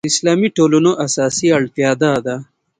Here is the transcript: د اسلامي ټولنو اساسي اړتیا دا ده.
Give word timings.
د 0.03 0.05
اسلامي 0.11 0.49
ټولنو 0.57 0.91
اساسي 1.05 1.47
اړتیا 1.57 1.91
دا 2.03 2.13
ده. 2.25 2.35